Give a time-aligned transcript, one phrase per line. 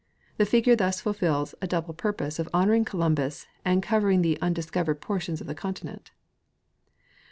[0.37, 4.99] The figure thus fulfills a double purpose of honoring Columbus and cover ing the undiscovered
[4.99, 6.15] portions of the continent (plate
[7.05, 7.09] 4*).